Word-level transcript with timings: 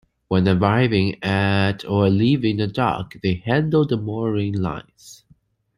When 0.29 0.47
arriving 0.47 1.23
at 1.23 1.85
or 1.85 2.09
leaving 2.09 2.59
a 2.59 2.65
dock, 2.65 3.13
they 3.21 3.35
handle 3.35 3.85
the 3.85 3.97
mooring 3.97 4.53
lines. 4.53 5.23